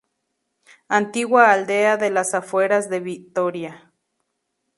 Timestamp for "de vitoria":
2.89-3.93